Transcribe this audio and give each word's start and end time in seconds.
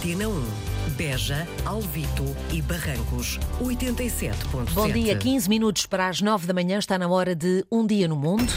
Antena 0.00 0.30
1. 0.30 0.44
Beja, 0.96 1.46
Alvito 1.62 2.24
e 2.50 2.62
Barrancos. 2.62 3.38
87.7. 3.60 4.72
Bom 4.72 4.88
dia, 4.90 5.14
15 5.14 5.46
minutos 5.46 5.84
para 5.84 6.08
as 6.08 6.22
9 6.22 6.46
da 6.46 6.54
manhã. 6.54 6.78
Está 6.78 6.96
na 6.98 7.06
hora 7.06 7.34
de 7.34 7.66
Um 7.70 7.86
Dia 7.86 8.08
no 8.08 8.16
Mundo. 8.16 8.50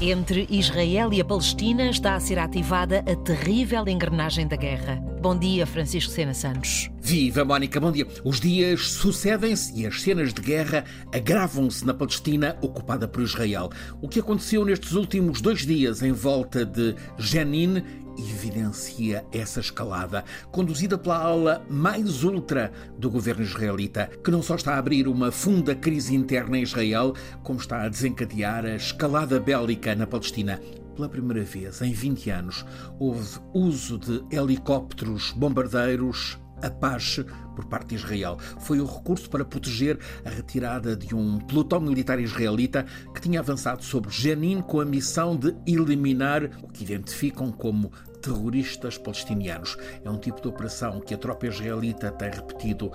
Entre 0.00 0.46
Israel 0.48 1.12
e 1.12 1.20
a 1.20 1.24
Palestina 1.24 1.90
está 1.90 2.14
a 2.14 2.20
ser 2.20 2.38
ativada 2.38 3.00
a 3.00 3.16
terrível 3.16 3.88
engrenagem 3.88 4.46
da 4.46 4.54
guerra. 4.54 5.02
Bom 5.26 5.36
dia, 5.36 5.66
Francisco 5.66 6.12
Sena 6.12 6.32
Santos. 6.32 6.88
Viva, 7.02 7.44
Mónica, 7.44 7.80
bom 7.80 7.90
dia. 7.90 8.06
Os 8.22 8.38
dias 8.38 8.92
sucedem-se 8.92 9.74
e 9.74 9.84
as 9.84 10.00
cenas 10.00 10.32
de 10.32 10.40
guerra 10.40 10.84
agravam-se 11.12 11.84
na 11.84 11.92
Palestina 11.92 12.56
ocupada 12.62 13.08
por 13.08 13.24
Israel. 13.24 13.68
O 14.00 14.08
que 14.08 14.20
aconteceu 14.20 14.64
nestes 14.64 14.92
últimos 14.92 15.40
dois 15.40 15.66
dias 15.66 16.00
em 16.00 16.12
volta 16.12 16.64
de 16.64 16.94
Jenin 17.18 17.82
evidencia 18.16 19.26
essa 19.32 19.58
escalada, 19.58 20.24
conduzida 20.52 20.96
pela 20.96 21.18
ala 21.18 21.66
mais 21.68 22.22
ultra 22.22 22.70
do 22.96 23.10
governo 23.10 23.42
israelita, 23.42 24.08
que 24.22 24.30
não 24.30 24.42
só 24.42 24.54
está 24.54 24.76
a 24.76 24.78
abrir 24.78 25.08
uma 25.08 25.32
funda 25.32 25.74
crise 25.74 26.14
interna 26.14 26.56
em 26.56 26.62
Israel, 26.62 27.14
como 27.42 27.58
está 27.58 27.82
a 27.82 27.88
desencadear 27.88 28.64
a 28.64 28.76
escalada 28.76 29.40
bélica 29.40 29.92
na 29.96 30.06
Palestina. 30.06 30.60
Pela 30.96 31.10
primeira 31.10 31.44
vez 31.44 31.82
em 31.82 31.92
20 31.92 32.30
anos, 32.30 32.64
houve 32.98 33.38
uso 33.52 33.98
de 33.98 34.24
helicópteros 34.34 35.30
bombardeiros 35.32 36.38
Apache 36.62 37.22
por 37.54 37.66
parte 37.66 37.88
de 37.88 37.96
Israel. 37.96 38.38
Foi 38.60 38.80
o 38.80 38.86
recurso 38.86 39.28
para 39.28 39.44
proteger 39.44 39.98
a 40.24 40.30
retirada 40.30 40.96
de 40.96 41.14
um 41.14 41.38
pelotão 41.38 41.80
militar 41.80 42.18
israelita 42.18 42.86
que 43.14 43.20
tinha 43.20 43.40
avançado 43.40 43.84
sobre 43.84 44.10
Jenin 44.10 44.62
com 44.62 44.80
a 44.80 44.84
missão 44.86 45.36
de 45.36 45.54
eliminar 45.66 46.44
o 46.62 46.68
que 46.68 46.82
identificam 46.82 47.52
como 47.52 47.92
terroristas 48.26 48.98
palestinianos. 48.98 49.76
É 50.04 50.10
um 50.10 50.18
tipo 50.18 50.40
de 50.40 50.48
operação 50.48 51.00
que 51.00 51.14
a 51.14 51.18
tropa 51.18 51.46
israelita 51.46 52.10
tem 52.10 52.30
repetido 52.30 52.86
uh, 52.86 52.92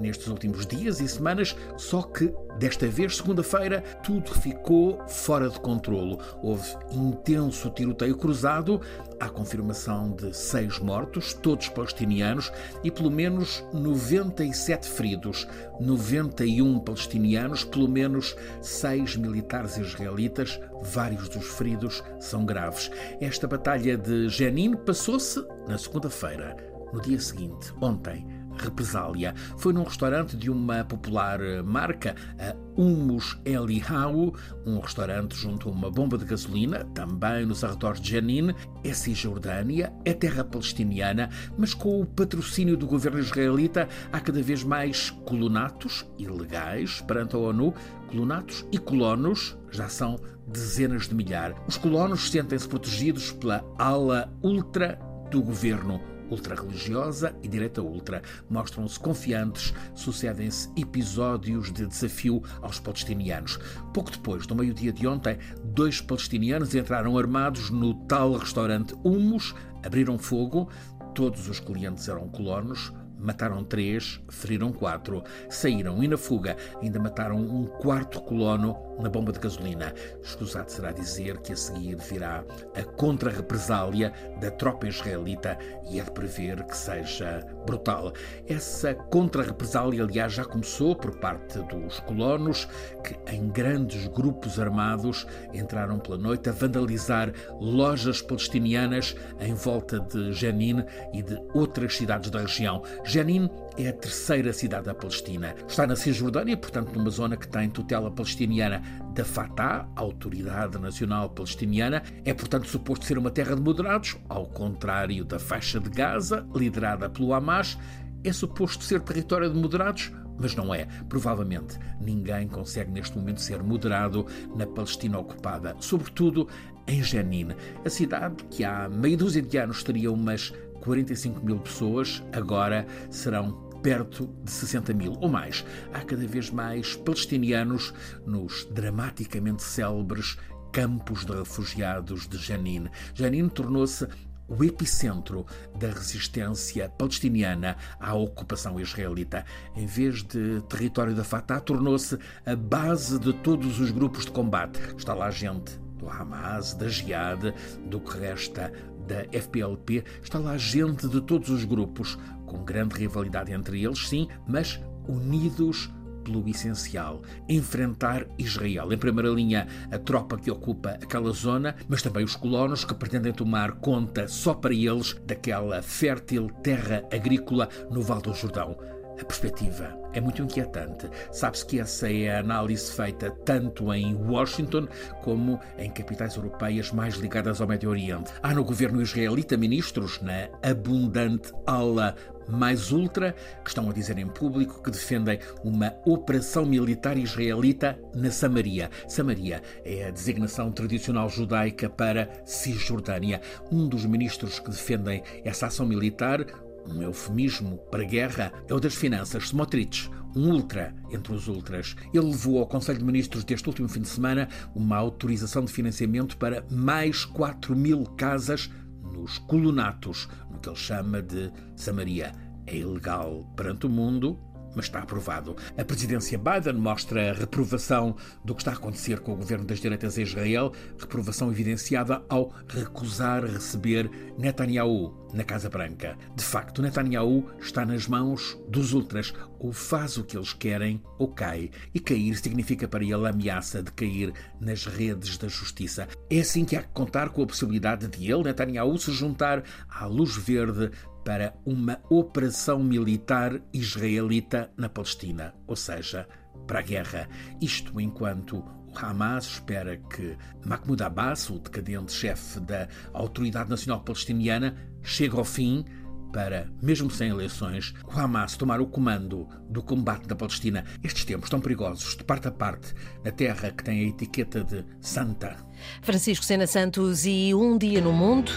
nestes 0.00 0.28
últimos 0.28 0.66
dias 0.66 1.00
e 1.00 1.08
semanas, 1.08 1.56
só 1.76 2.02
que 2.02 2.32
desta 2.58 2.86
vez, 2.86 3.16
segunda-feira, 3.16 3.82
tudo 4.02 4.30
ficou 4.40 5.02
fora 5.08 5.48
de 5.48 5.58
controlo. 5.58 6.18
Houve 6.42 6.68
intenso 6.92 7.70
tiroteio 7.70 8.16
cruzado, 8.16 8.80
há 9.18 9.28
confirmação 9.28 10.12
de 10.12 10.34
seis 10.36 10.78
mortos, 10.78 11.32
todos 11.34 11.68
palestinianos, 11.68 12.52
e 12.84 12.90
pelo 12.90 13.10
menos 13.10 13.64
97 13.72 14.88
feridos, 14.88 15.48
91 15.80 16.78
palestinianos, 16.80 17.64
pelo 17.64 17.88
menos 17.88 18.36
seis 18.60 19.16
militares 19.16 19.76
israelitas, 19.76 20.60
vários 20.82 21.28
dos 21.28 21.46
feridos 21.46 22.02
são 22.18 22.44
graves. 22.44 22.90
Esta 23.20 23.48
batalha 23.48 23.96
de 23.96 24.28
Jenin 24.28 24.59
Passou-se 24.68 25.42
na 25.66 25.78
segunda-feira. 25.78 26.54
No 26.92 27.00
dia 27.00 27.18
seguinte, 27.18 27.72
ontem, 27.80 28.26
represália. 28.60 29.34
Foi 29.56 29.72
num 29.72 29.82
restaurante 29.82 30.36
de 30.36 30.50
uma 30.50 30.84
popular 30.84 31.40
marca, 31.64 32.14
a 32.38 32.54
Humus 32.80 33.38
Elihau, 33.44 34.34
um 34.66 34.78
restaurante 34.80 35.36
junto 35.36 35.68
a 35.68 35.72
uma 35.72 35.90
bomba 35.90 36.16
de 36.16 36.24
gasolina, 36.24 36.84
também 36.94 37.44
nos 37.44 37.62
arredores 37.64 38.00
de 38.00 38.10
Jenin. 38.10 38.54
É 38.82 38.92
Cisjordânia, 38.92 39.92
é 40.04 40.12
terra 40.12 40.44
palestiniana, 40.44 41.28
mas 41.58 41.74
com 41.74 42.00
o 42.00 42.06
patrocínio 42.06 42.76
do 42.76 42.86
governo 42.86 43.18
israelita 43.18 43.88
há 44.12 44.20
cada 44.20 44.42
vez 44.42 44.64
mais 44.64 45.10
colonatos 45.26 46.06
ilegais 46.18 47.00
perante 47.02 47.36
a 47.36 47.38
ONU. 47.38 47.74
Colonatos 48.08 48.66
e 48.72 48.78
colonos 48.78 49.56
já 49.70 49.88
são 49.88 50.18
dezenas 50.48 51.08
de 51.08 51.14
milhares. 51.14 51.56
Os 51.68 51.76
colonos 51.76 52.30
sentem-se 52.30 52.68
protegidos 52.68 53.30
pela 53.32 53.64
ala 53.78 54.32
ultra 54.42 54.98
do 55.30 55.42
governo 55.42 56.00
ultra-religiosa 56.30 57.34
e 57.42 57.48
direita 57.48 57.82
ultra 57.82 58.22
mostram-se 58.48 58.98
confiantes, 58.98 59.74
sucedem-se 59.94 60.70
episódios 60.76 61.72
de 61.72 61.86
desafio 61.86 62.42
aos 62.62 62.78
palestinianos. 62.78 63.58
Pouco 63.92 64.10
depois 64.10 64.46
do 64.46 64.54
meio-dia 64.54 64.92
de 64.92 65.06
ontem, 65.06 65.38
dois 65.64 66.00
palestinianos 66.00 66.74
entraram 66.74 67.18
armados 67.18 67.70
no 67.70 67.94
tal 68.06 68.36
restaurante 68.36 68.94
Humus, 69.04 69.54
abriram 69.84 70.18
fogo, 70.18 70.68
todos 71.14 71.48
os 71.48 71.60
clientes 71.60 72.08
eram 72.08 72.28
colonos, 72.28 72.92
Mataram 73.20 73.62
três, 73.64 74.20
feriram 74.28 74.72
quatro. 74.72 75.22
Saíram 75.48 76.02
e 76.02 76.08
na 76.08 76.16
fuga 76.16 76.56
ainda 76.82 76.98
mataram 76.98 77.36
um 77.36 77.66
quarto 77.66 78.20
colono 78.22 78.76
na 79.00 79.08
bomba 79.08 79.32
de 79.32 79.38
gasolina. 79.38 79.92
Escusado 80.22 80.70
será 80.70 80.92
dizer 80.92 81.38
que 81.38 81.52
a 81.52 81.56
seguir 81.56 81.96
virá 81.96 82.44
a 82.74 82.82
contra-represália 82.82 84.12
da 84.40 84.50
tropa 84.50 84.86
israelita 84.86 85.58
e 85.90 85.98
é 85.98 86.04
de 86.04 86.10
prever 86.10 86.62
que 86.64 86.76
seja 86.76 87.44
brutal. 87.66 88.12
Essa 88.46 88.94
contra-represália, 88.94 90.04
aliás, 90.04 90.32
já 90.32 90.44
começou 90.44 90.94
por 90.94 91.16
parte 91.18 91.58
dos 91.62 92.00
colonos, 92.00 92.68
que 93.04 93.16
em 93.32 93.48
grandes 93.48 94.06
grupos 94.08 94.58
armados 94.58 95.26
entraram 95.52 95.98
pela 95.98 96.18
noite 96.18 96.48
a 96.48 96.52
vandalizar 96.52 97.32
lojas 97.60 98.22
palestinianas 98.22 99.16
em 99.40 99.54
volta 99.54 100.00
de 100.00 100.32
Jenin 100.32 100.84
e 101.12 101.22
de 101.22 101.36
outras 101.54 101.96
cidades 101.96 102.30
da 102.30 102.40
região. 102.40 102.82
Jenin 103.10 103.50
é 103.76 103.88
a 103.88 103.92
terceira 103.92 104.52
cidade 104.52 104.84
da 104.84 104.94
Palestina. 104.94 105.56
Está 105.66 105.84
na 105.84 105.96
Cisjordânia, 105.96 106.56
portanto, 106.56 106.96
numa 106.96 107.10
zona 107.10 107.36
que 107.36 107.48
tem 107.48 107.68
tutela 107.68 108.08
palestiniana 108.08 108.80
da 109.12 109.24
Fatah, 109.24 109.88
Autoridade 109.96 110.78
Nacional 110.78 111.28
Palestiniana. 111.30 112.04
É, 112.24 112.32
portanto, 112.32 112.68
suposto 112.68 113.04
ser 113.04 113.18
uma 113.18 113.32
terra 113.32 113.56
de 113.56 113.62
moderados, 113.62 114.16
ao 114.28 114.46
contrário 114.46 115.24
da 115.24 115.40
faixa 115.40 115.80
de 115.80 115.90
Gaza, 115.90 116.46
liderada 116.54 117.10
pelo 117.10 117.34
Hamas. 117.34 117.76
É 118.22 118.32
suposto 118.32 118.84
ser 118.84 119.00
território 119.00 119.52
de 119.52 119.58
moderados, 119.58 120.12
mas 120.38 120.54
não 120.54 120.72
é. 120.72 120.86
Provavelmente 121.08 121.80
ninguém 122.00 122.46
consegue 122.46 122.92
neste 122.92 123.18
momento 123.18 123.40
ser 123.40 123.60
moderado 123.60 124.24
na 124.54 124.68
Palestina 124.68 125.18
ocupada, 125.18 125.74
sobretudo 125.80 126.46
em 126.90 127.04
Jenin, 127.04 127.48
a 127.84 127.88
cidade 127.88 128.42
que 128.50 128.64
há 128.64 128.88
meia 128.88 129.16
dúzia 129.16 129.40
de 129.40 129.56
anos 129.56 129.84
teria 129.84 130.10
umas 130.10 130.52
45 130.80 131.44
mil 131.44 131.58
pessoas, 131.60 132.22
agora 132.32 132.84
serão 133.08 133.52
perto 133.80 134.28
de 134.42 134.50
60 134.50 134.92
mil 134.92 135.16
ou 135.20 135.28
mais. 135.28 135.64
Há 135.94 136.00
cada 136.00 136.26
vez 136.26 136.50
mais 136.50 136.96
palestinianos 136.96 137.94
nos 138.26 138.64
dramaticamente 138.72 139.62
célebres 139.62 140.36
campos 140.72 141.24
de 141.24 141.32
refugiados 141.32 142.26
de 142.26 142.36
Jenin. 142.36 142.88
Jenin 143.14 143.48
tornou-se 143.48 144.06
o 144.48 144.64
epicentro 144.64 145.46
da 145.78 145.90
resistência 145.90 146.88
palestiniana 146.88 147.76
à 148.00 148.14
ocupação 148.14 148.80
israelita. 148.80 149.44
Em 149.76 149.86
vez 149.86 150.24
de 150.24 150.60
território 150.62 151.14
da 151.14 151.22
Fatah, 151.22 151.60
tornou-se 151.60 152.18
a 152.44 152.56
base 152.56 153.16
de 153.20 153.32
todos 153.32 153.78
os 153.78 153.92
grupos 153.92 154.24
de 154.24 154.32
combate. 154.32 154.80
Está 154.96 155.14
lá 155.14 155.30
gente 155.30 155.78
do 156.00 156.08
Hamas, 156.08 156.74
da 156.74 156.88
Jihad, 156.88 157.54
do 157.86 158.00
que 158.00 158.18
resta 158.18 158.72
da 159.06 159.24
FPLP, 159.38 160.04
está 160.22 160.38
lá 160.38 160.56
gente 160.56 161.06
de 161.08 161.20
todos 161.20 161.50
os 161.50 161.64
grupos, 161.64 162.18
com 162.46 162.64
grande 162.64 162.96
rivalidade 162.96 163.52
entre 163.52 163.84
eles, 163.84 164.08
sim, 164.08 164.28
mas 164.46 164.80
unidos 165.06 165.90
pelo 166.24 166.46
essencial: 166.48 167.22
enfrentar 167.48 168.26
Israel. 168.38 168.92
Em 168.92 168.98
primeira 168.98 169.30
linha, 169.30 169.66
a 169.90 169.98
tropa 169.98 170.38
que 170.38 170.50
ocupa 170.50 170.90
aquela 170.90 171.32
zona, 171.32 171.74
mas 171.88 172.02
também 172.02 172.24
os 172.24 172.36
colonos 172.36 172.84
que 172.84 172.94
pretendem 172.94 173.32
tomar 173.32 173.72
conta 173.72 174.28
só 174.28 174.54
para 174.54 174.74
eles 174.74 175.14
daquela 175.26 175.82
fértil 175.82 176.48
terra 176.62 177.02
agrícola 177.12 177.68
no 177.90 178.02
Val 178.02 178.20
do 178.20 178.34
Jordão. 178.34 178.76
A 179.20 179.24
perspectiva 179.24 179.94
é 180.14 180.20
muito 180.20 180.42
inquietante. 180.42 181.08
Sabe-se 181.30 181.66
que 181.66 181.78
essa 181.78 182.10
é 182.10 182.34
a 182.34 182.40
análise 182.40 182.90
feita 182.90 183.30
tanto 183.44 183.92
em 183.92 184.14
Washington 184.14 184.88
como 185.22 185.60
em 185.76 185.90
capitais 185.90 186.36
europeias 186.36 186.90
mais 186.90 187.16
ligadas 187.16 187.60
ao 187.60 187.68
Médio 187.68 187.90
Oriente. 187.90 188.32
Há 188.42 188.54
no 188.54 188.64
governo 188.64 189.02
israelita 189.02 189.58
ministros 189.58 190.20
na 190.22 190.48
abundante 190.62 191.52
ala 191.66 192.16
mais 192.48 192.90
ultra 192.90 193.34
que 193.62 193.70
estão 193.70 193.88
a 193.88 193.92
dizer 193.92 194.18
em 194.18 194.26
público 194.26 194.82
que 194.82 194.90
defendem 194.90 195.38
uma 195.62 195.94
operação 196.04 196.66
militar 196.66 197.16
israelita 197.16 197.98
na 198.14 198.30
Samaria. 198.30 198.90
Samaria 199.06 199.62
é 199.84 200.06
a 200.06 200.10
designação 200.10 200.72
tradicional 200.72 201.28
judaica 201.28 201.88
para 201.88 202.28
Cisjordânia. 202.44 203.40
Um 203.70 203.86
dos 203.86 204.04
ministros 204.04 204.58
que 204.58 204.70
defendem 204.70 205.22
essa 205.44 205.66
ação 205.66 205.86
militar, 205.86 206.44
um 206.90 207.02
eufemismo 207.02 207.78
para 207.90 208.04
guerra 208.04 208.52
é 208.68 208.74
o 208.74 208.80
das 208.80 208.94
finanças, 208.94 209.44
Smotrich, 209.44 210.10
um 210.34 210.50
ultra 210.50 210.94
entre 211.10 211.32
os 211.32 211.48
ultras. 211.48 211.96
Ele 212.12 212.26
levou 212.26 212.58
ao 212.58 212.66
Conselho 212.66 212.98
de 212.98 213.04
Ministros 213.04 213.44
deste 213.44 213.68
último 213.68 213.88
fim 213.88 214.00
de 214.00 214.08
semana 214.08 214.48
uma 214.74 214.96
autorização 214.96 215.64
de 215.64 215.72
financiamento 215.72 216.36
para 216.36 216.64
mais 216.70 217.24
4 217.24 217.74
mil 217.76 218.04
casas 218.16 218.70
nos 219.12 219.38
colonatos, 219.38 220.28
no 220.50 220.58
que 220.58 220.68
ele 220.68 220.76
chama 220.76 221.22
de 221.22 221.50
Samaria. 221.76 222.32
É 222.66 222.76
ilegal 222.76 223.44
perante 223.56 223.86
o 223.86 223.90
mundo, 223.90 224.38
mas 224.74 224.86
está 224.86 225.00
aprovado. 225.00 225.56
A 225.76 225.84
presidência 225.84 226.38
Biden 226.38 226.80
mostra 226.80 227.30
a 227.30 227.34
reprovação 227.34 228.16
do 228.44 228.54
que 228.54 228.62
está 228.62 228.72
a 228.72 228.74
acontecer 228.74 229.20
com 229.20 229.32
o 229.32 229.36
governo 229.36 229.64
das 229.64 229.80
direitas 229.80 230.18
em 230.18 230.22
Israel, 230.22 230.72
reprovação 230.98 231.50
evidenciada 231.50 232.22
ao 232.28 232.52
recusar 232.68 233.44
receber 233.44 234.10
Netanyahu 234.38 235.20
na 235.32 235.44
Casa 235.44 235.68
Branca. 235.68 236.16
De 236.34 236.44
facto, 236.44 236.82
Netanyahu 236.82 237.48
está 237.60 237.84
nas 237.84 238.06
mãos 238.06 238.58
dos 238.68 238.92
ultras. 238.92 239.32
Ou 239.58 239.72
faz 239.72 240.16
o 240.16 240.24
que 240.24 240.36
eles 240.36 240.54
querem 240.54 241.02
ou 241.18 241.28
cai. 241.28 241.70
E 241.92 242.00
cair 242.00 242.34
significa 242.36 242.88
para 242.88 243.04
ele 243.04 243.26
a 243.26 243.28
ameaça 243.28 243.82
de 243.82 243.92
cair 243.92 244.32
nas 244.58 244.86
redes 244.86 245.36
da 245.36 245.48
justiça. 245.48 246.08
É 246.30 246.40
assim 246.40 246.64
que 246.64 246.76
há 246.76 246.82
que 246.82 246.88
contar 246.94 247.28
com 247.28 247.42
a 247.42 247.46
possibilidade 247.46 248.08
de 248.08 248.32
ele, 248.32 248.44
Netanyahu, 248.44 248.96
se 248.98 249.12
juntar 249.12 249.62
à 249.88 250.06
luz 250.06 250.34
verde 250.36 250.90
para 251.24 251.54
uma 251.64 252.00
operação 252.08 252.82
militar 252.82 253.60
israelita 253.72 254.70
na 254.76 254.88
Palestina, 254.88 255.54
ou 255.66 255.76
seja, 255.76 256.26
para 256.66 256.80
a 256.80 256.82
guerra. 256.82 257.28
Isto 257.60 258.00
enquanto 258.00 258.58
o 258.58 258.98
Hamas 258.98 259.44
espera 259.46 259.96
que 259.96 260.36
Mahmoud 260.64 261.02
Abbas, 261.02 261.48
o 261.50 261.58
decadente 261.58 262.12
chefe 262.12 262.60
da 262.60 262.88
Autoridade 263.12 263.70
Nacional 263.70 264.00
Palestiniana, 264.00 264.74
chegue 265.02 265.36
ao 265.36 265.44
fim 265.44 265.84
para, 266.32 266.68
mesmo 266.80 267.10
sem 267.10 267.30
eleições, 267.30 267.92
o 268.04 268.18
Hamas 268.18 268.56
tomar 268.56 268.80
o 268.80 268.86
comando 268.86 269.48
do 269.68 269.82
combate 269.82 270.26
da 270.26 270.36
Palestina. 270.36 270.84
Estes 271.02 271.24
tempos 271.24 271.50
tão 271.50 271.60
perigosos, 271.60 272.16
de 272.16 272.24
parte 272.24 272.48
a 272.48 272.52
parte, 272.52 272.94
na 273.24 273.32
terra 273.32 273.70
que 273.70 273.84
tem 273.84 274.00
a 274.00 274.08
etiqueta 274.08 274.62
de 274.62 274.84
santa. 275.00 275.56
Francisco 276.02 276.44
Sena 276.44 276.66
Santos 276.66 277.26
e 277.26 277.52
Um 277.54 277.76
Dia 277.76 278.00
no 278.00 278.12
Mundo. 278.12 278.52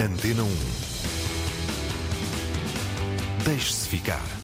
Antena 0.00 0.42
1. 0.42 0.91
Deixe-se 3.44 3.88
ficar. 3.88 4.32